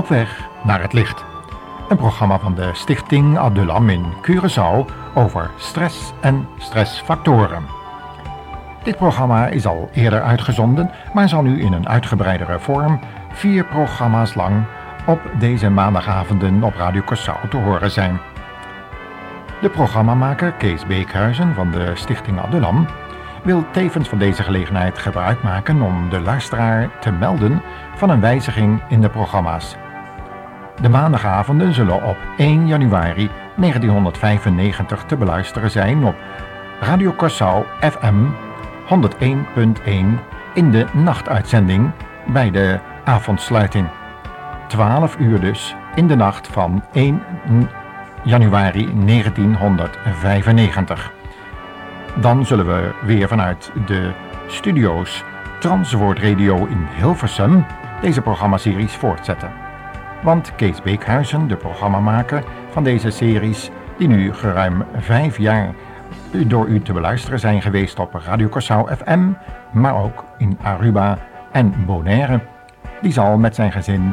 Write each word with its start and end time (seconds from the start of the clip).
Op 0.00 0.08
weg 0.08 0.48
naar 0.62 0.80
het 0.80 0.92
licht. 0.92 1.24
Een 1.88 1.96
programma 1.96 2.38
van 2.38 2.54
de 2.54 2.70
Stichting 2.72 3.38
Adulam 3.38 3.88
in 3.88 4.04
Curaçao 4.22 4.84
over 5.14 5.50
stress 5.56 6.12
en 6.20 6.48
stressfactoren. 6.58 7.62
Dit 8.82 8.96
programma 8.96 9.46
is 9.46 9.66
al 9.66 9.90
eerder 9.92 10.22
uitgezonden, 10.22 10.90
maar 11.14 11.28
zal 11.28 11.42
nu 11.42 11.60
in 11.60 11.72
een 11.72 11.88
uitgebreidere 11.88 12.58
vorm 12.58 13.00
vier 13.32 13.64
programma's 13.64 14.34
lang 14.34 14.64
op 15.06 15.20
deze 15.38 15.70
maandagavonden 15.70 16.62
op 16.62 16.74
Radio 16.74 17.02
Curaçao 17.02 17.48
te 17.48 17.56
horen 17.56 17.90
zijn. 17.90 18.20
De 19.60 19.68
programmamaker 19.68 20.52
Kees 20.52 20.86
Beekhuizen 20.86 21.54
van 21.54 21.70
de 21.70 21.90
Stichting 21.94 22.40
Adulam 22.40 22.86
wil 23.42 23.64
tevens 23.70 24.08
van 24.08 24.18
deze 24.18 24.42
gelegenheid 24.42 24.98
gebruik 24.98 25.42
maken 25.42 25.82
om 25.82 26.08
de 26.08 26.20
luisteraar 26.20 26.90
te 27.00 27.10
melden 27.10 27.62
van 27.94 28.10
een 28.10 28.20
wijziging 28.20 28.82
in 28.88 29.00
de 29.00 29.08
programma's. 29.08 29.76
De 30.80 30.88
maandagavonden 30.88 31.74
zullen 31.74 32.02
op 32.02 32.16
1 32.36 32.66
januari 32.66 33.30
1995 33.56 35.04
te 35.04 35.16
beluisteren 35.16 35.70
zijn 35.70 36.04
op 36.04 36.14
Radio 36.80 37.14
Curaçao 37.14 37.64
FM 37.80 38.24
101.1 38.84 38.88
in 40.54 40.70
de 40.70 40.86
nachtuitzending 40.92 41.90
bij 42.26 42.50
de 42.50 42.78
avondsluiting. 43.04 43.88
12 44.66 45.16
uur 45.18 45.40
dus 45.40 45.74
in 45.94 46.08
de 46.08 46.16
nacht 46.16 46.48
van 46.48 46.82
1 46.92 47.22
januari 48.22 49.04
1995. 49.06 51.12
Dan 52.20 52.46
zullen 52.46 52.66
we 52.66 52.94
weer 53.02 53.28
vanuit 53.28 53.72
de 53.86 54.12
studio's 54.46 55.24
Transwoord 55.58 56.18
Radio 56.18 56.66
in 56.66 56.86
Hilversum 56.96 57.66
deze 58.00 58.20
programmaseries 58.20 58.92
voortzetten. 58.92 59.59
Want 60.22 60.54
Kees 60.54 60.82
Beekhuizen, 60.82 61.48
de 61.48 61.56
programmamaker 61.56 62.44
van 62.70 62.84
deze 62.84 63.10
series, 63.10 63.70
die 63.98 64.08
nu 64.08 64.34
geruim 64.34 64.84
vijf 64.96 65.38
jaar 65.38 65.74
door 66.30 66.66
u 66.66 66.80
te 66.82 66.92
beluisteren 66.92 67.40
zijn 67.40 67.62
geweest 67.62 67.98
op 67.98 68.14
Radio 68.14 68.48
Curaçao 68.48 68.96
FM, 68.96 69.28
maar 69.72 70.02
ook 70.02 70.24
in 70.38 70.58
Aruba 70.62 71.18
en 71.52 71.74
Bonaire, 71.86 72.40
die 73.00 73.12
zal 73.12 73.38
met 73.38 73.54
zijn 73.54 73.72
gezin 73.72 74.12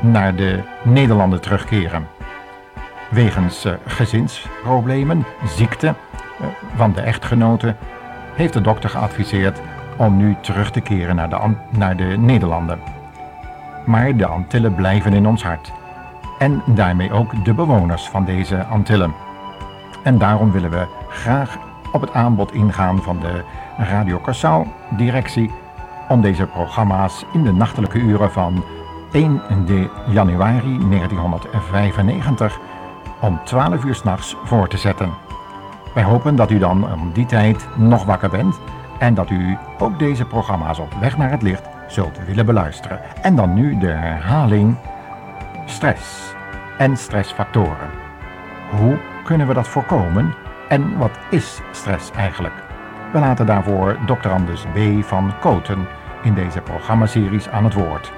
naar 0.00 0.34
de 0.34 0.60
Nederlanden 0.82 1.40
terugkeren. 1.40 2.06
Wegens 3.10 3.66
uh, 3.66 3.72
gezinsproblemen, 3.86 5.24
ziekte 5.44 5.86
uh, 5.86 6.46
van 6.76 6.92
de 6.92 7.00
echtgenote 7.00 7.74
heeft 8.34 8.52
de 8.52 8.60
dokter 8.60 8.90
geadviseerd 8.90 9.60
om 9.96 10.16
nu 10.16 10.36
terug 10.40 10.70
te 10.70 10.80
keren 10.80 11.16
naar 11.16 11.28
de, 11.28 11.54
naar 11.70 11.96
de 11.96 12.04
Nederlanden. 12.04 12.93
Maar 13.84 14.16
de 14.16 14.26
Antillen 14.26 14.74
blijven 14.74 15.12
in 15.12 15.26
ons 15.26 15.42
hart. 15.42 15.72
En 16.38 16.62
daarmee 16.66 17.12
ook 17.12 17.44
de 17.44 17.54
bewoners 17.54 18.08
van 18.08 18.24
deze 18.24 18.64
Antillen. 18.64 19.14
En 20.02 20.18
daarom 20.18 20.52
willen 20.52 20.70
we 20.70 20.86
graag 21.08 21.58
op 21.92 22.00
het 22.00 22.12
aanbod 22.12 22.52
ingaan 22.52 23.02
van 23.02 23.18
de 23.20 23.44
Radio 23.76 24.20
Curaçao 24.20 24.68
directie 24.96 25.50
om 26.08 26.20
deze 26.20 26.46
programma's 26.46 27.24
in 27.32 27.42
de 27.42 27.52
nachtelijke 27.52 27.98
uren 27.98 28.32
van 28.32 28.64
1 29.12 29.42
januari 30.06 30.78
1995 30.88 32.60
om 33.20 33.40
12 33.44 33.84
uur 33.84 33.94
s'nachts 33.94 34.36
voor 34.44 34.68
te 34.68 34.78
zetten. 34.78 35.10
Wij 35.94 36.02
hopen 36.02 36.36
dat 36.36 36.50
u 36.50 36.58
dan 36.58 36.92
om 36.92 37.12
die 37.12 37.26
tijd 37.26 37.68
nog 37.74 38.04
wakker 38.04 38.30
bent 38.30 38.60
en 38.98 39.14
dat 39.14 39.30
u 39.30 39.58
ook 39.78 39.98
deze 39.98 40.24
programma's 40.24 40.78
op 40.78 40.94
weg 41.00 41.16
naar 41.16 41.30
het 41.30 41.42
licht 41.42 41.73
zult 41.86 42.24
willen 42.26 42.46
beluisteren. 42.46 43.00
En 43.22 43.36
dan 43.36 43.54
nu 43.54 43.78
de 43.78 43.86
herhaling 43.86 44.76
stress 45.66 46.34
en 46.78 46.96
stressfactoren. 46.96 47.90
Hoe 48.70 48.98
kunnen 49.24 49.46
we 49.46 49.54
dat 49.54 49.68
voorkomen 49.68 50.34
en 50.68 50.98
wat 50.98 51.18
is 51.30 51.60
stress 51.70 52.10
eigenlijk? 52.10 52.54
We 53.12 53.18
laten 53.18 53.46
daarvoor 53.46 53.98
Dr. 54.06 54.28
Anders 54.28 54.62
B. 54.62 55.04
van 55.04 55.32
Koten 55.40 55.86
in 56.22 56.34
deze 56.34 56.60
programmaseries 56.60 57.48
aan 57.48 57.64
het 57.64 57.74
woord. 57.74 58.12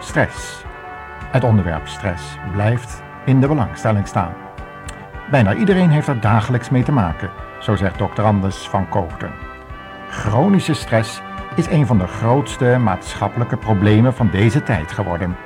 Stress. 0.00 0.64
Het 1.30 1.44
onderwerp 1.44 1.86
stress 1.86 2.36
blijft 2.52 3.02
in 3.24 3.40
de 3.40 3.48
belangstelling 3.48 4.06
staan. 4.06 4.32
Bijna 5.30 5.54
iedereen 5.54 5.90
heeft 5.90 6.08
er 6.08 6.20
dagelijks 6.20 6.70
mee 6.70 6.82
te 6.82 6.92
maken, 6.92 7.30
zo 7.60 7.76
zegt 7.76 7.98
Dr. 7.98 8.22
Anders 8.22 8.68
van 8.68 8.88
Koten. 8.88 9.30
Chronische 10.08 10.74
stress 10.74 11.22
is 11.54 11.70
een 11.70 11.86
van 11.86 11.98
de 11.98 12.06
grootste 12.06 12.78
maatschappelijke 12.80 13.56
problemen 13.56 14.14
van 14.14 14.28
deze 14.30 14.62
tijd 14.62 14.92
geworden. 14.92 15.36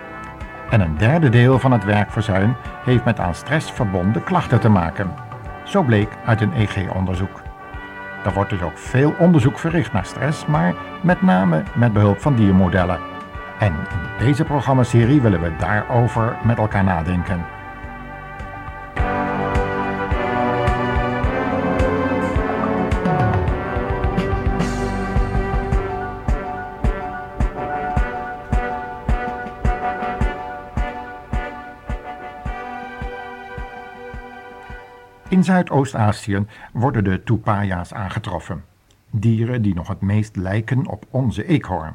En 0.71 0.81
een 0.81 0.97
derde 0.97 1.29
deel 1.29 1.59
van 1.59 1.73
het 1.73 1.85
werkverzuim 1.85 2.57
heeft 2.85 3.05
met 3.05 3.21
aan 3.21 3.35
stress 3.35 3.71
verbonden 3.71 4.25
klachten 4.25 4.61
te 4.61 4.69
maken. 4.69 5.11
Zo 5.65 5.83
bleek 5.83 6.09
uit 6.25 6.41
een 6.41 6.53
EG-onderzoek. 6.53 7.43
Er 8.25 8.33
wordt 8.33 8.51
dus 8.51 8.63
ook 8.63 8.79
veel 8.79 9.15
onderzoek 9.19 9.59
verricht 9.59 9.93
naar 9.93 10.05
stress, 10.05 10.47
maar 10.47 10.75
met 11.03 11.23
name 11.23 11.63
met 11.75 11.93
behulp 11.93 12.21
van 12.21 12.35
diermodellen. 12.35 12.99
En 13.59 13.73
in 13.73 14.25
deze 14.27 14.45
programmaserie 14.45 15.21
willen 15.21 15.41
we 15.41 15.57
daarover 15.57 16.37
met 16.43 16.59
elkaar 16.59 16.85
nadenken. 16.85 17.56
In 35.37 35.45
Zuidoost-Azië 35.45 36.47
worden 36.73 37.05
de 37.05 37.23
tupaya's 37.23 37.93
aangetroffen. 37.93 38.65
Dieren 39.11 39.63
die 39.63 39.75
nog 39.75 39.89
het 39.89 40.01
meest 40.01 40.37
lijken 40.37 40.87
op 40.87 41.07
onze 41.11 41.47
eekhoorn. 41.47 41.95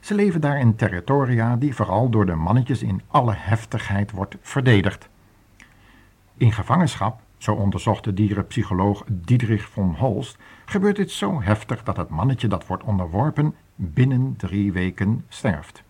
Ze 0.00 0.14
leven 0.14 0.40
daar 0.40 0.58
in 0.58 0.74
territoria 0.74 1.56
die 1.56 1.74
vooral 1.74 2.08
door 2.08 2.26
de 2.26 2.34
mannetjes 2.34 2.82
in 2.82 3.02
alle 3.06 3.34
heftigheid 3.36 4.10
wordt 4.10 4.36
verdedigd. 4.40 5.08
In 6.36 6.52
gevangenschap, 6.52 7.20
zo 7.38 7.54
onderzocht 7.54 8.04
de 8.04 8.14
dierenpsycholoog 8.14 9.04
Diedrich 9.08 9.68
von 9.68 9.94
Holst, 9.94 10.38
gebeurt 10.64 10.96
dit 10.96 11.10
zo 11.10 11.42
heftig 11.42 11.82
dat 11.82 11.96
het 11.96 12.08
mannetje 12.08 12.48
dat 12.48 12.66
wordt 12.66 12.84
onderworpen 12.84 13.54
binnen 13.74 14.34
drie 14.36 14.72
weken 14.72 15.24
sterft. 15.28 15.82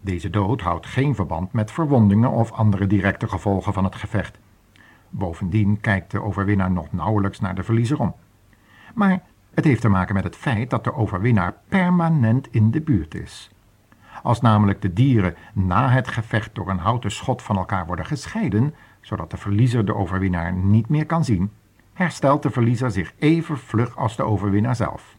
Deze 0.00 0.30
dood 0.30 0.60
houdt 0.60 0.86
geen 0.86 1.14
verband 1.14 1.52
met 1.52 1.70
verwondingen 1.70 2.30
of 2.30 2.52
andere 2.52 2.86
directe 2.86 3.28
gevolgen 3.28 3.72
van 3.72 3.84
het 3.84 3.94
gevecht. 3.94 4.38
Bovendien 5.10 5.80
kijkt 5.80 6.10
de 6.10 6.22
overwinnaar 6.22 6.70
nog 6.70 6.92
nauwelijks 6.92 7.40
naar 7.40 7.54
de 7.54 7.62
verliezer 7.62 8.00
om. 8.00 8.14
Maar 8.94 9.22
het 9.54 9.64
heeft 9.64 9.80
te 9.80 9.88
maken 9.88 10.14
met 10.14 10.24
het 10.24 10.36
feit 10.36 10.70
dat 10.70 10.84
de 10.84 10.94
overwinnaar 10.94 11.54
permanent 11.68 12.48
in 12.50 12.70
de 12.70 12.80
buurt 12.80 13.14
is. 13.14 13.50
Als 14.22 14.40
namelijk 14.40 14.82
de 14.82 14.92
dieren 14.92 15.36
na 15.52 15.88
het 15.88 16.08
gevecht 16.08 16.54
door 16.54 16.68
een 16.70 16.78
houten 16.78 17.10
schot 17.10 17.42
van 17.42 17.56
elkaar 17.56 17.86
worden 17.86 18.06
gescheiden, 18.06 18.74
zodat 19.00 19.30
de 19.30 19.36
verliezer 19.36 19.84
de 19.84 19.94
overwinnaar 19.94 20.52
niet 20.52 20.88
meer 20.88 21.06
kan 21.06 21.24
zien, 21.24 21.50
herstelt 21.92 22.42
de 22.42 22.50
verliezer 22.50 22.90
zich 22.90 23.14
even 23.18 23.58
vlug 23.58 23.96
als 23.96 24.16
de 24.16 24.22
overwinnaar 24.22 24.76
zelf. 24.76 25.16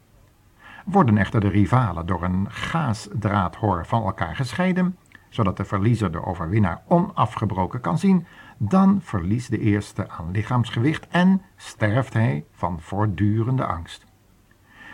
Worden 0.85 1.17
echter 1.17 1.39
de 1.39 1.49
rivalen 1.49 2.05
door 2.05 2.23
een 2.23 2.45
gaasdraadhor 2.49 3.85
van 3.85 4.03
elkaar 4.03 4.35
gescheiden, 4.35 4.97
zodat 5.29 5.57
de 5.57 5.65
verliezer 5.65 6.11
de 6.11 6.25
overwinnaar 6.25 6.81
onafgebroken 6.87 7.81
kan 7.81 7.97
zien, 7.97 8.25
dan 8.61 8.99
verliest 9.01 9.49
de 9.49 9.59
eerste 9.59 10.09
aan 10.09 10.31
lichaamsgewicht 10.31 11.07
en 11.07 11.41
sterft 11.55 12.13
hij 12.13 12.45
van 12.51 12.81
voortdurende 12.81 13.65
angst. 13.65 14.05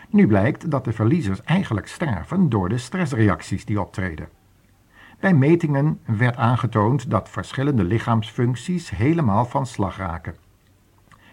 Nu 0.09 0.27
blijkt 0.27 0.71
dat 0.71 0.83
de 0.85 0.93
verliezers 0.93 1.43
eigenlijk 1.43 1.87
sterven 1.87 2.49
door 2.49 2.69
de 2.69 2.77
stressreacties 2.77 3.65
die 3.65 3.81
optreden. 3.81 4.29
Bij 5.19 5.33
metingen 5.33 5.99
werd 6.05 6.35
aangetoond 6.35 7.09
dat 7.09 7.29
verschillende 7.29 7.83
lichaamsfuncties 7.83 8.89
helemaal 8.89 9.45
van 9.45 9.65
slag 9.65 9.97
raken. 9.97 10.35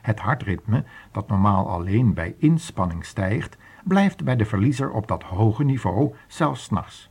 Het 0.03 0.21
hartritme, 0.21 0.85
dat 1.11 1.29
normaal 1.29 1.69
alleen 1.69 2.15
bij 2.15 2.35
inspanning 2.39 3.05
stijgt, 3.05 3.57
blijft 3.85 4.25
bij 4.25 4.37
de 4.37 4.45
verliezer 4.45 4.91
op 4.91 5.09
dat 5.09 5.23
hoge 5.23 5.65
niveau, 5.65 6.15
zelfs 6.27 6.71
nachts. 6.71 7.11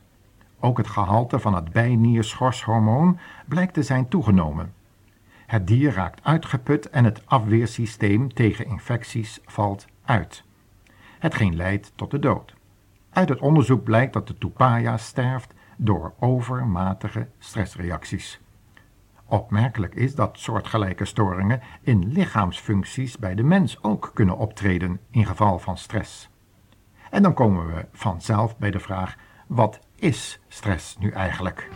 Ook 0.60 0.76
het 0.76 0.86
gehalte 0.86 1.38
van 1.38 1.54
het 1.54 1.72
bijnierschorshormoon 1.72 3.18
blijkt 3.46 3.74
te 3.74 3.82
zijn 3.82 4.08
toegenomen. 4.08 4.72
Het 5.52 5.66
dier 5.66 5.92
raakt 5.92 6.24
uitgeput 6.24 6.90
en 6.90 7.04
het 7.04 7.22
afweersysteem 7.24 8.34
tegen 8.34 8.66
infecties 8.66 9.40
valt 9.44 9.86
uit. 10.04 10.44
Hetgeen 11.18 11.56
leidt 11.56 11.92
tot 11.94 12.10
de 12.10 12.18
dood. 12.18 12.54
Uit 13.10 13.28
het 13.28 13.40
onderzoek 13.40 13.84
blijkt 13.84 14.12
dat 14.12 14.26
de 14.26 14.38
tupaya 14.38 14.96
sterft 14.96 15.54
door 15.76 16.12
overmatige 16.18 17.28
stressreacties. 17.38 18.40
Opmerkelijk 19.26 19.94
is 19.94 20.14
dat 20.14 20.38
soortgelijke 20.38 21.04
storingen 21.04 21.60
in 21.82 22.12
lichaamsfuncties 22.12 23.18
bij 23.18 23.34
de 23.34 23.42
mens 23.42 23.82
ook 23.82 24.10
kunnen 24.14 24.36
optreden 24.36 25.00
in 25.10 25.26
geval 25.26 25.58
van 25.58 25.78
stress. 25.78 26.28
En 27.10 27.22
dan 27.22 27.34
komen 27.34 27.66
we 27.66 27.86
vanzelf 27.92 28.58
bij 28.58 28.70
de 28.70 28.80
vraag: 28.80 29.16
wat 29.46 29.80
is 29.94 30.40
stress 30.48 30.98
nu 30.98 31.10
eigenlijk? 31.10 31.68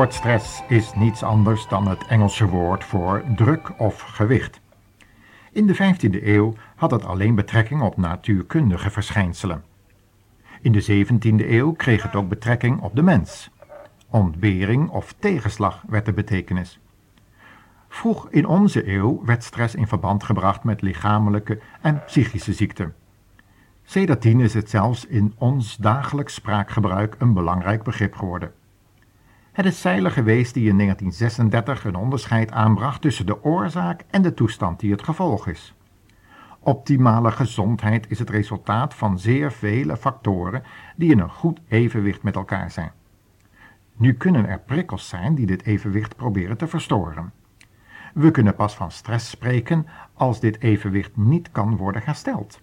Woord 0.00 0.14
stress 0.14 0.62
is 0.68 0.94
niets 0.94 1.22
anders 1.22 1.68
dan 1.68 1.88
het 1.88 2.06
Engelse 2.06 2.46
woord 2.46 2.84
voor 2.84 3.22
druk 3.36 3.80
of 3.80 4.00
gewicht. 4.00 4.60
In 5.52 5.66
de 5.66 5.74
15e 5.74 6.24
eeuw 6.24 6.54
had 6.76 6.90
het 6.90 7.04
alleen 7.04 7.34
betrekking 7.34 7.82
op 7.82 7.96
natuurkundige 7.96 8.90
verschijnselen. 8.90 9.64
In 10.60 10.72
de 10.72 11.04
17e 11.04 11.50
eeuw 11.50 11.72
kreeg 11.72 12.02
het 12.02 12.14
ook 12.14 12.28
betrekking 12.28 12.80
op 12.80 12.96
de 12.96 13.02
mens. 13.02 13.50
Ontbering 14.10 14.88
of 14.88 15.14
tegenslag 15.18 15.82
werd 15.88 16.04
de 16.04 16.12
betekenis. 16.12 16.80
Vroeg 17.88 18.28
in 18.30 18.46
onze 18.46 18.88
eeuw 18.88 19.24
werd 19.24 19.44
stress 19.44 19.74
in 19.74 19.86
verband 19.86 20.24
gebracht 20.24 20.64
met 20.64 20.82
lichamelijke 20.82 21.60
en 21.80 22.04
psychische 22.04 22.52
ziekten. 22.52 22.94
Sedertien 23.82 24.40
is 24.40 24.54
het 24.54 24.70
zelfs 24.70 25.06
in 25.06 25.34
ons 25.38 25.76
dagelijks 25.76 26.34
spraakgebruik 26.34 27.16
een 27.18 27.32
belangrijk 27.32 27.82
begrip 27.82 28.14
geworden. 28.14 28.52
Het 29.52 29.66
is 29.66 29.80
Seiler 29.80 30.10
geweest 30.10 30.54
die 30.54 30.68
in 30.68 30.76
1936 30.76 31.84
een 31.84 31.94
onderscheid 31.94 32.50
aanbracht 32.50 33.00
tussen 33.00 33.26
de 33.26 33.44
oorzaak 33.44 34.04
en 34.10 34.22
de 34.22 34.34
toestand 34.34 34.80
die 34.80 34.90
het 34.90 35.02
gevolg 35.02 35.46
is. 35.46 35.74
Optimale 36.60 37.30
gezondheid 37.30 38.10
is 38.10 38.18
het 38.18 38.30
resultaat 38.30 38.94
van 38.94 39.18
zeer 39.18 39.52
vele 39.52 39.96
factoren 39.96 40.62
die 40.96 41.10
in 41.10 41.18
een 41.18 41.30
goed 41.30 41.60
evenwicht 41.68 42.22
met 42.22 42.34
elkaar 42.34 42.70
zijn. 42.70 42.92
Nu 43.96 44.14
kunnen 44.14 44.48
er 44.48 44.60
prikkels 44.60 45.08
zijn 45.08 45.34
die 45.34 45.46
dit 45.46 45.62
evenwicht 45.62 46.16
proberen 46.16 46.56
te 46.56 46.66
verstoren. 46.66 47.32
We 48.14 48.30
kunnen 48.30 48.54
pas 48.54 48.74
van 48.74 48.90
stress 48.90 49.30
spreken 49.30 49.86
als 50.14 50.40
dit 50.40 50.60
evenwicht 50.60 51.16
niet 51.16 51.50
kan 51.50 51.76
worden 51.76 52.02
hersteld. 52.04 52.60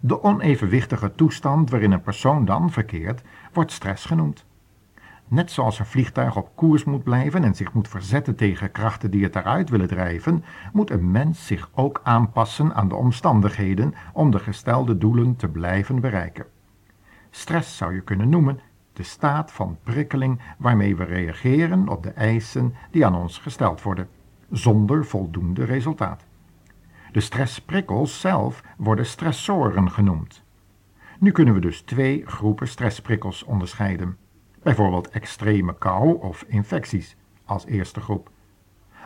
De 0.00 0.22
onevenwichtige 0.22 1.14
toestand 1.14 1.70
waarin 1.70 1.92
een 1.92 2.02
persoon 2.02 2.44
dan 2.44 2.70
verkeert, 2.70 3.22
wordt 3.52 3.72
stress 3.72 4.04
genoemd. 4.04 4.44
Net 5.28 5.50
zoals 5.50 5.78
een 5.78 5.86
vliegtuig 5.86 6.36
op 6.36 6.50
koers 6.54 6.84
moet 6.84 7.02
blijven 7.02 7.44
en 7.44 7.54
zich 7.54 7.72
moet 7.72 7.88
verzetten 7.88 8.36
tegen 8.36 8.72
krachten 8.72 9.10
die 9.10 9.24
het 9.24 9.36
eruit 9.36 9.70
willen 9.70 9.88
drijven, 9.88 10.44
moet 10.72 10.90
een 10.90 11.10
mens 11.10 11.46
zich 11.46 11.70
ook 11.74 12.00
aanpassen 12.02 12.74
aan 12.74 12.88
de 12.88 12.94
omstandigheden 12.94 13.94
om 14.12 14.30
de 14.30 14.38
gestelde 14.38 14.98
doelen 14.98 15.36
te 15.36 15.48
blijven 15.48 16.00
bereiken. 16.00 16.46
Stress 17.30 17.76
zou 17.76 17.94
je 17.94 18.00
kunnen 18.00 18.28
noemen 18.28 18.60
de 18.92 19.02
staat 19.02 19.52
van 19.52 19.78
prikkeling 19.82 20.40
waarmee 20.58 20.96
we 20.96 21.04
reageren 21.04 21.88
op 21.88 22.02
de 22.02 22.10
eisen 22.10 22.74
die 22.90 23.06
aan 23.06 23.14
ons 23.14 23.38
gesteld 23.38 23.82
worden, 23.82 24.08
zonder 24.50 25.04
voldoende 25.04 25.64
resultaat. 25.64 26.24
De 27.12 27.20
stressprikkels 27.20 28.20
zelf 28.20 28.62
worden 28.76 29.06
stressoren 29.06 29.90
genoemd. 29.90 30.42
Nu 31.18 31.30
kunnen 31.30 31.54
we 31.54 31.60
dus 31.60 31.80
twee 31.80 32.22
groepen 32.26 32.68
stressprikkels 32.68 33.42
onderscheiden 33.42 34.16
bijvoorbeeld 34.64 35.08
extreme 35.08 35.74
kou 35.78 36.20
of 36.20 36.44
infecties 36.48 37.16
als 37.44 37.66
eerste 37.66 38.00
groep. 38.00 38.30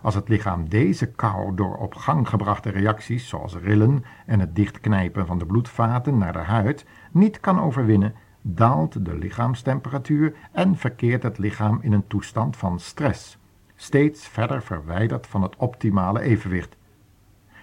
Als 0.02 0.14
het 0.14 0.28
lichaam 0.28 0.68
deze 0.68 1.06
kou 1.06 1.54
door 1.54 1.76
op 1.76 1.94
gang 1.94 2.28
gebrachte 2.28 2.70
reacties 2.70 3.28
zoals 3.28 3.56
rillen 3.56 4.04
en 4.26 4.40
het 4.40 4.56
dichtknijpen 4.56 5.26
van 5.26 5.38
de 5.38 5.46
bloedvaten 5.46 6.18
naar 6.18 6.32
de 6.32 6.38
huid 6.38 6.84
niet 7.12 7.40
kan 7.40 7.60
overwinnen, 7.60 8.14
daalt 8.42 9.04
de 9.04 9.16
lichaamstemperatuur 9.16 10.34
en 10.52 10.76
verkeert 10.76 11.22
het 11.22 11.38
lichaam 11.38 11.78
in 11.82 11.92
een 11.92 12.06
toestand 12.06 12.56
van 12.56 12.80
stress, 12.80 13.38
steeds 13.76 14.28
verder 14.28 14.62
verwijderd 14.62 15.26
van 15.26 15.42
het 15.42 15.56
optimale 15.56 16.20
evenwicht. 16.20 16.76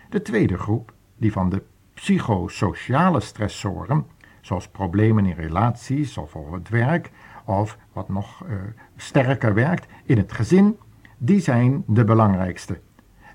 De 0.10 0.22
tweede 0.22 0.58
groep, 0.58 0.94
die 1.18 1.32
van 1.32 1.50
de 1.50 1.64
psychosociale 1.94 3.20
stressoren, 3.20 4.06
zoals 4.42 4.68
problemen 4.68 5.26
in 5.26 5.36
relaties 5.36 6.18
of 6.18 6.36
op 6.36 6.52
het 6.52 6.70
werk, 6.70 7.12
of 7.46 7.78
wat 7.94 8.10
nog 8.10 8.44
uh, 8.48 8.56
sterker 8.96 9.54
werkt, 9.54 9.88
in 10.04 10.18
het 10.18 10.34
gezin, 10.34 10.78
die 11.18 11.40
zijn 11.40 11.84
de 11.88 12.04
belangrijkste. 12.04 12.80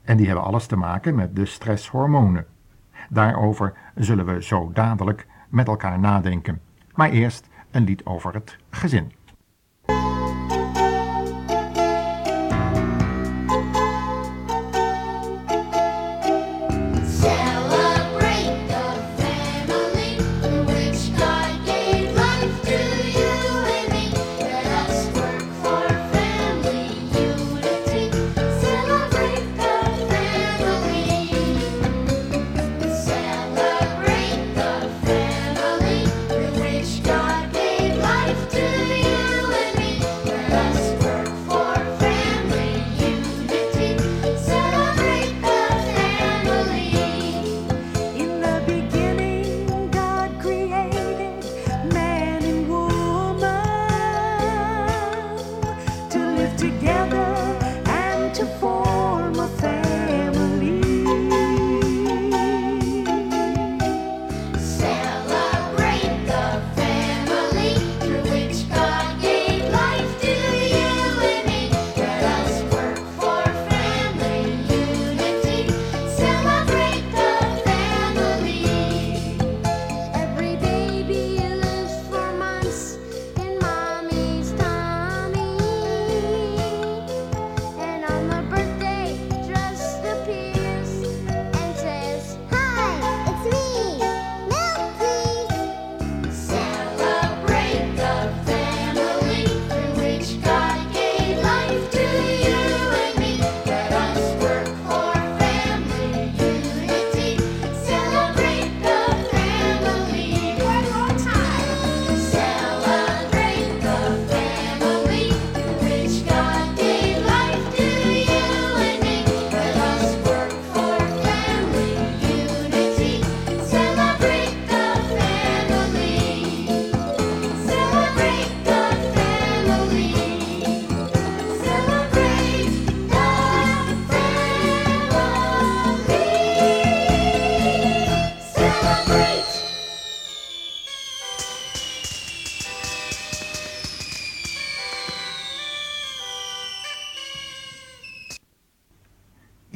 En 0.03 0.17
die 0.17 0.27
hebben 0.27 0.45
alles 0.45 0.67
te 0.67 0.77
maken 0.77 1.15
met 1.15 1.37
de 1.37 1.45
stresshormonen. 1.45 2.47
Daarover 3.09 3.73
zullen 3.95 4.27
we 4.27 4.43
zo 4.43 4.71
dadelijk 4.73 5.27
met 5.49 5.67
elkaar 5.69 5.99
nadenken. 5.99 6.61
Maar 6.95 7.11
eerst 7.11 7.49
een 7.71 7.85
lied 7.85 8.07
over 8.07 8.35
het 8.35 8.57
gezin. 8.71 9.13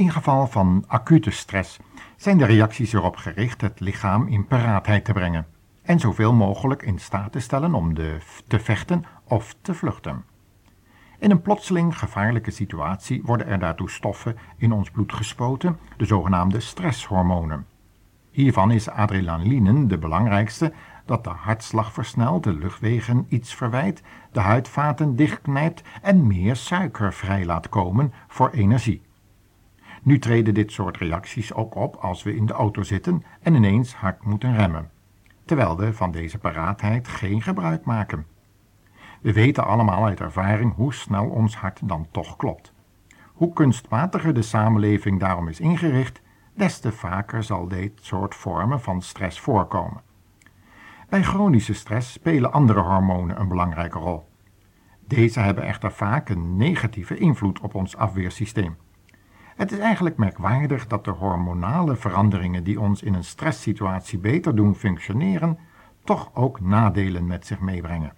In 0.05 0.13
geval 0.13 0.47
van 0.47 0.85
acute 0.87 1.31
stress 1.31 1.79
zijn 2.17 2.39
de 2.39 2.45
reacties 2.45 2.93
erop 2.93 3.17
gericht 3.17 3.61
het 3.61 3.81
lichaam 3.81 4.27
in 4.27 4.47
paraatheid 4.47 5.05
te 5.05 5.13
brengen 5.13 5.47
en 5.83 6.01
zoveel 6.01 6.33
mogelijk 6.33 6.83
in 6.83 6.99
staat 6.99 7.33
te 7.33 7.41
stellen 7.41 7.75
om 7.75 7.95
te 8.47 8.59
vechten 8.59 9.05
of 9.25 9.55
te 9.61 9.75
vluchten. 9.75 10.25
In 11.19 11.31
een 11.31 11.43
plotseling 11.43 11.99
gevaarlijke 11.99 12.51
situatie 12.51 13.23
worden 13.23 13.47
er 13.47 13.59
daartoe 13.59 13.91
stoffen 13.91 14.37
in 14.57 14.73
ons 14.73 14.91
bloed 14.91 15.13
gespoten, 15.13 15.79
de 15.97 16.05
zogenaamde 16.05 16.61
stresshormonen. 16.61 17.67
Hiervan 18.31 18.71
is 18.71 18.89
adrenaline 18.89 19.87
de 19.87 19.99
belangrijkste, 19.99 20.73
dat 21.05 21.25
de 21.25 21.31
hartslag 21.31 21.93
versnelt, 21.93 22.45
de 22.45 22.53
luchtwegen 22.53 23.27
iets 23.29 23.55
verwijt, 23.55 24.03
de 24.33 24.41
huidvaten 24.41 25.17
dichtknijpt 25.17 25.83
en 26.03 26.27
meer 26.27 26.57
suiker 26.57 27.13
vrij 27.13 27.45
laat 27.45 27.69
komen 27.69 28.13
voor 28.29 28.51
energie. 28.51 29.03
Nu 30.05 30.19
treden 30.19 30.55
dit 30.55 30.73
soort 30.73 30.97
reacties 30.97 31.55
ook 31.55 31.75
op 31.75 31.97
als 31.97 32.23
we 32.23 32.37
in 32.37 32.47
de 32.47 32.53
auto 32.53 32.83
zitten 32.83 33.25
en 33.43 33.55
ineens 33.55 33.95
hard 33.95 34.25
moeten 34.25 34.57
remmen, 34.57 34.91
terwijl 35.45 35.77
we 35.77 35.93
van 35.93 36.11
deze 36.11 36.39
paraatheid 36.39 37.09
geen 37.09 37.43
gebruik 37.43 37.85
maken. 37.85 38.27
We 39.21 39.33
weten 39.33 39.67
allemaal 39.67 40.05
uit 40.05 40.21
ervaring 40.21 40.75
hoe 40.75 40.95
snel 40.95 41.27
ons 41.27 41.57
hart 41.57 41.89
dan 41.89 42.07
toch 42.11 42.37
klopt. 42.37 42.73
Hoe 43.33 43.53
kunstmatiger 43.53 44.35
de 44.35 44.43
samenleving 44.43 45.21
daarom 45.21 45.49
is 45.49 45.61
ingericht, 45.61 46.21
des 46.55 46.79
te 46.79 46.93
vaker 46.93 47.43
zal 47.43 47.69
dit 47.69 47.93
soort 47.95 48.35
vormen 48.35 48.81
van 48.81 49.03
stress 49.03 49.41
voorkomen. 49.41 50.01
Bij 51.09 51.23
chronische 51.23 51.75
stress 51.75 52.13
spelen 52.13 52.53
andere 52.53 52.81
hormonen 52.81 53.41
een 53.41 53.49
belangrijke 53.49 53.99
rol. 53.99 54.29
Deze 55.07 55.41
hebben 55.41 55.65
echter 55.65 55.93
vaak 55.93 56.29
een 56.29 56.57
negatieve 56.57 57.17
invloed 57.17 57.61
op 57.61 57.75
ons 57.75 57.97
afweersysteem. 57.97 58.77
Het 59.57 59.73
is 59.73 59.79
eigenlijk 59.79 60.17
merkwaardig 60.17 60.87
dat 60.87 61.05
de 61.05 61.11
hormonale 61.11 61.97
veranderingen 61.97 62.65
die 62.65 62.81
ons 62.81 63.03
in 63.03 63.15
een 63.15 63.25
stresssituatie 63.25 64.19
beter 64.19 64.57
doen 64.57 64.75
functioneren, 64.75 65.59
toch 66.05 66.31
ook 66.35 66.61
nadelen 66.61 67.27
met 67.27 67.47
zich 67.47 67.61
meebrengen. 67.61 68.13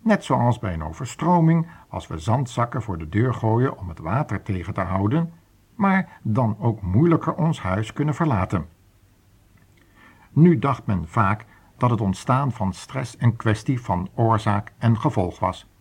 Net 0.00 0.24
zoals 0.24 0.58
bij 0.58 0.72
een 0.72 0.84
overstroming, 0.84 1.66
als 1.88 2.06
we 2.06 2.18
zandzakken 2.18 2.82
voor 2.82 2.98
de 2.98 3.08
deur 3.08 3.34
gooien 3.34 3.78
om 3.78 3.88
het 3.88 3.98
water 3.98 4.42
tegen 4.42 4.74
te 4.74 4.80
houden, 4.80 5.32
maar 5.74 6.20
dan 6.22 6.56
ook 6.60 6.82
moeilijker 6.82 7.34
ons 7.34 7.60
huis 7.60 7.92
kunnen 7.92 8.14
verlaten. 8.14 8.66
Nu 10.32 10.58
dacht 10.58 10.86
men 10.86 11.08
vaak 11.08 11.44
dat 11.76 11.90
het 11.90 12.00
ontstaan 12.00 12.52
van 12.52 12.72
stress 12.72 13.16
een 13.18 13.36
kwestie 13.36 13.80
van 13.80 14.08
oorzaak 14.14 14.72
en 14.78 14.98
gevolg 14.98 15.38
was. 15.38 15.71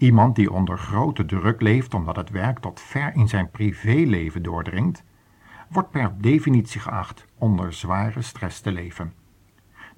Iemand 0.00 0.36
die 0.36 0.52
onder 0.52 0.78
grote 0.78 1.24
druk 1.24 1.60
leeft 1.60 1.94
omdat 1.94 2.16
het 2.16 2.30
werk 2.30 2.58
tot 2.58 2.80
ver 2.80 3.14
in 3.14 3.28
zijn 3.28 3.50
privéleven 3.50 4.42
doordringt, 4.42 5.04
wordt 5.68 5.90
per 5.90 6.14
definitie 6.18 6.80
geacht 6.80 7.26
onder 7.38 7.72
zware 7.72 8.22
stress 8.22 8.60
te 8.60 8.72
leven. 8.72 9.12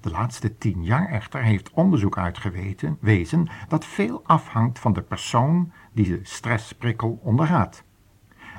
De 0.01 0.09
laatste 0.09 0.57
tien 0.57 0.83
jaar 0.83 1.07
echter 1.07 1.43
heeft 1.43 1.71
onderzoek 1.71 2.17
uitgewezen 2.17 3.47
dat 3.67 3.85
veel 3.85 4.21
afhangt 4.25 4.79
van 4.79 4.93
de 4.93 5.01
persoon 5.01 5.71
die 5.93 6.07
de 6.07 6.19
stressprikkel 6.23 7.19
ondergaat. 7.21 7.83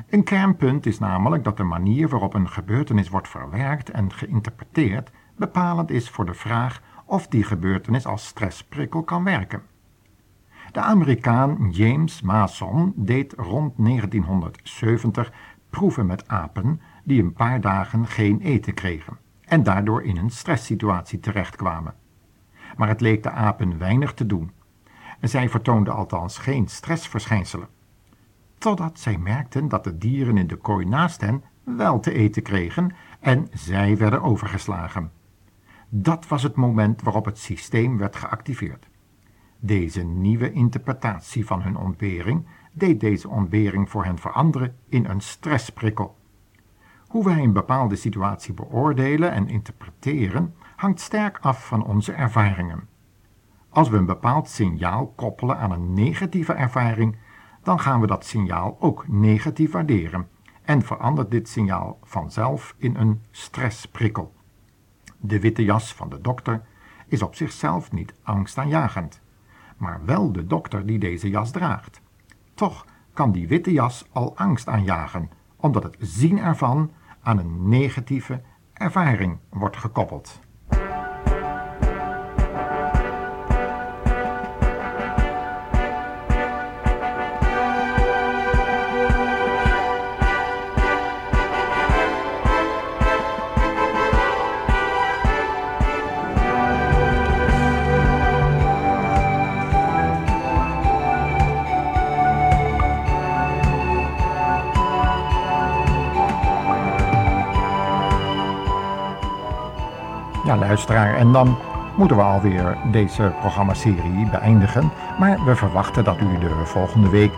Een 0.09 0.25
kernpunt 0.25 0.87
is 0.87 0.99
namelijk 0.99 1.45
dat 1.45 1.57
de 1.57 1.63
manier 1.63 2.09
waarop 2.09 2.35
een 2.35 2.49
gebeurtenis 2.49 3.09
wordt 3.09 3.29
verwerkt 3.29 3.91
en 3.91 4.13
geïnterpreteerd 4.13 5.11
bepalend 5.37 5.91
is 5.91 6.11
voor 6.11 6.27
de 6.27 6.35
vraag 6.35 6.83
of 7.05 7.27
die 7.27 7.43
gebeurtenis 7.43 8.07
als 8.07 8.27
stressprikkel 8.27 9.03
kan 9.03 9.25
werken. 9.25 9.63
De 10.75 10.81
Amerikaan 10.81 11.71
James 11.71 12.23
Mason 12.23 12.93
deed 12.97 13.33
rond 13.37 13.73
1970 13.77 15.33
proeven 15.71 16.07
met 16.07 16.29
apen 16.29 16.81
die 17.05 17.23
een 17.23 17.33
paar 17.33 17.61
dagen 17.61 18.07
geen 18.07 18.41
eten 18.41 18.75
kregen 18.75 19.19
en 19.41 19.63
daardoor 19.63 20.03
in 20.03 20.17
een 20.17 20.31
stresssituatie 20.31 21.21
terechtkwamen. 21.21 21.95
Maar 22.77 22.89
het 22.89 23.01
leek 23.01 23.23
de 23.23 23.31
apen 23.31 23.79
weinig 23.79 24.15
te 24.15 24.27
doen. 24.27 24.51
En 25.21 25.29
zij 25.29 25.49
vertoonden 25.49 25.95
althans 25.95 26.39
geen 26.39 26.69
stressverschijnselen. 26.69 27.69
Totdat 28.59 28.99
zij 28.99 29.19
merkten 29.19 29.69
dat 29.69 29.85
de 29.85 29.99
dieren 29.99 30.37
in 30.37 30.47
de 30.47 30.57
kooi 30.57 30.87
naast 30.87 31.21
hen 31.21 31.45
wel 31.65 32.01
te 32.01 32.13
eten 32.13 32.43
kregen 32.43 32.95
en 33.21 33.49
zij 33.53 33.97
werden 33.97 34.23
overgeslagen. 34.23 35.11
Dat 35.89 36.29
was 36.29 36.43
het 36.43 36.57
moment 36.57 37.03
waarop 37.03 37.25
het 37.25 37.39
systeem 37.39 37.99
werd 37.99 38.17
geactiveerd. 38.17 38.93
Deze 39.67 40.03
nieuwe 40.03 40.53
interpretatie 40.53 41.47
van 41.47 41.63
hun 41.63 41.77
ontbering 41.77 42.47
deed 42.73 43.01
deze 43.01 43.29
ontbering 43.29 43.91
voor 43.91 44.05
hen 44.05 44.19
veranderen 44.19 44.77
in 44.89 45.05
een 45.05 45.21
stressprikkel. 45.21 46.17
Hoe 47.07 47.25
wij 47.25 47.39
een 47.39 47.53
bepaalde 47.53 47.97
situatie 47.97 48.55
beoordelen 48.55 49.33
en 49.33 49.49
interpreteren 49.49 50.55
hangt 50.77 51.01
sterk 51.01 51.39
af 51.41 51.67
van 51.67 51.85
onze 51.85 52.13
ervaringen. 52.13 52.89
Als 53.69 53.89
we 53.89 53.97
een 53.97 54.07
bepaald 54.07 54.49
signaal 54.49 55.13
koppelen 55.17 55.59
aan 55.59 55.71
een 55.71 55.93
negatieve 55.93 56.53
ervaring, 56.53 57.17
dan 57.63 57.81
gaan 57.81 58.01
we 58.01 58.07
dat 58.07 58.25
signaal 58.25 58.77
ook 58.81 59.09
negatief 59.09 59.73
waarderen 59.73 60.29
en 60.63 60.83
verandert 60.83 61.31
dit 61.31 61.49
signaal 61.49 61.99
vanzelf 62.03 62.75
in 62.79 62.97
een 62.97 63.23
stressprikkel. 63.31 64.35
De 65.19 65.41
witte 65.41 65.65
jas 65.65 65.95
van 65.95 66.09
de 66.09 66.21
dokter 66.21 66.63
is 67.07 67.23
op 67.23 67.35
zichzelf 67.35 67.93
niet 67.93 68.15
angstaanjagend, 68.23 69.23
maar 69.77 70.01
wel 70.05 70.33
de 70.33 70.47
dokter 70.47 70.87
die 70.87 70.99
deze 70.99 71.31
jas 71.31 71.51
draagt. 71.51 72.01
Toch 72.55 72.87
kan 73.13 73.33
die 73.33 73.49
witte 73.49 73.73
jas 73.73 74.07
al 74.13 74.37
angst 74.37 74.69
aanjagen, 74.69 75.31
omdat 75.57 75.83
het 75.83 75.97
zien 75.99 76.39
ervan 76.39 76.91
aan 77.23 77.39
een 77.39 77.69
negatieve 77.69 78.43
ervaring 78.73 79.39
wordt 79.49 79.77
gekoppeld. 79.77 80.41
Luisteraar, 110.57 111.17
en 111.17 111.33
dan 111.33 111.57
moeten 111.95 112.17
we 112.17 112.23
alweer 112.23 112.77
deze 112.91 113.33
programmaserie 113.41 114.29
beëindigen. 114.31 114.91
Maar 115.19 115.45
we 115.45 115.57
verwachten 115.57 116.05
dat 116.05 116.21
u 116.21 116.39
de 116.39 116.65
volgende 116.65 117.09
week 117.09 117.33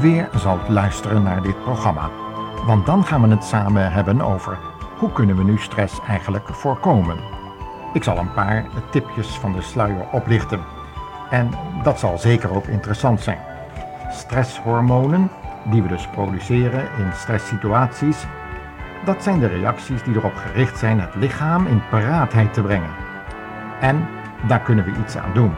weer 0.00 0.28
zult 0.34 0.68
luisteren 0.68 1.22
naar 1.22 1.42
dit 1.42 1.62
programma. 1.62 2.10
Want 2.66 2.86
dan 2.86 3.04
gaan 3.04 3.22
we 3.22 3.28
het 3.28 3.44
samen 3.44 3.92
hebben 3.92 4.20
over 4.20 4.58
hoe 4.98 5.12
kunnen 5.12 5.36
we 5.36 5.44
nu 5.44 5.58
stress 5.58 6.00
eigenlijk 6.08 6.48
voorkomen. 6.48 7.16
Ik 7.92 8.04
zal 8.04 8.18
een 8.18 8.32
paar 8.32 8.64
tipjes 8.90 9.28
van 9.28 9.52
de 9.52 9.62
sluier 9.62 10.06
oplichten. 10.12 10.60
En 11.30 11.50
dat 11.82 11.98
zal 11.98 12.18
zeker 12.18 12.54
ook 12.54 12.66
interessant 12.66 13.20
zijn. 13.20 13.38
Stresshormonen, 14.10 15.30
die 15.64 15.82
we 15.82 15.88
dus 15.88 16.06
produceren 16.06 16.88
in 16.98 17.12
stresssituaties, 17.14 18.26
dat 19.04 19.22
zijn 19.22 19.38
de 19.38 19.46
reacties 19.46 20.02
die 20.02 20.14
erop 20.14 20.36
gericht 20.36 20.78
zijn 20.78 21.00
het 21.00 21.14
lichaam 21.14 21.66
in 21.66 21.82
paraatheid 21.90 22.52
te 22.52 22.62
brengen. 22.62 22.90
En 23.80 24.06
daar 24.46 24.60
kunnen 24.60 24.84
we 24.84 25.00
iets 25.00 25.16
aan 25.16 25.32
doen. 25.34 25.54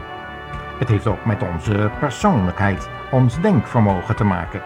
Het 0.79 0.89
heeft 0.89 1.07
ook 1.07 1.25
met 1.25 1.43
onze 1.53 1.91
persoonlijkheid, 1.99 2.89
ons 3.11 3.41
denkvermogen 3.41 4.15
te 4.15 4.23
maken. 4.23 4.61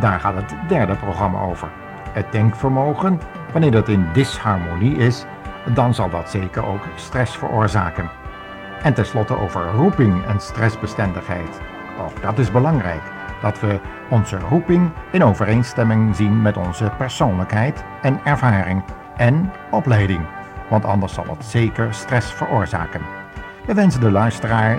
Daar 0.00 0.20
gaat 0.20 0.34
het 0.34 0.54
derde 0.68 0.94
programma 0.94 1.40
over. 1.40 1.68
Het 2.12 2.32
denkvermogen, 2.32 3.20
wanneer 3.52 3.70
dat 3.70 3.88
in 3.88 4.06
disharmonie 4.12 4.96
is, 4.96 5.24
dan 5.74 5.94
zal 5.94 6.10
dat 6.10 6.30
zeker 6.30 6.66
ook 6.66 6.82
stress 6.94 7.36
veroorzaken. 7.36 8.10
En 8.82 8.94
tenslotte 8.94 9.38
over 9.38 9.66
roeping 9.66 10.24
en 10.26 10.40
stressbestendigheid. 10.40 11.60
Ook 12.00 12.22
dat 12.22 12.38
is 12.38 12.50
belangrijk 12.50 13.13
dat 13.44 13.60
we 13.60 13.80
onze 14.10 14.38
roeping 14.38 14.90
in 15.12 15.24
overeenstemming 15.24 16.16
zien 16.16 16.42
met 16.42 16.56
onze 16.56 16.92
persoonlijkheid 16.98 17.84
en 18.02 18.20
ervaring 18.24 18.82
en 19.16 19.52
opleiding, 19.70 20.26
want 20.68 20.84
anders 20.84 21.14
zal 21.14 21.24
het 21.28 21.44
zeker 21.44 21.94
stress 21.94 22.32
veroorzaken. 22.32 23.00
We 23.66 23.74
wensen 23.74 24.00
de 24.00 24.10
luisteraar 24.10 24.78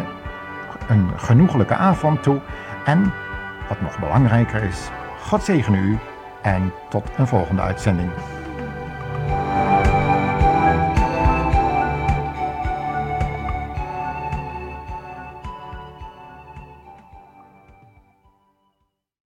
een 0.87 1.09
genoeglijke 1.15 1.75
avond 1.75 2.23
toe 2.23 2.41
en, 2.85 3.13
wat 3.67 3.81
nog 3.81 3.99
belangrijker 3.99 4.63
is, 4.63 4.89
God 5.21 5.43
zegen 5.43 5.75
u 5.75 5.97
en 6.41 6.71
tot 6.89 7.09
een 7.17 7.27
volgende 7.27 7.61
uitzending. 7.61 8.11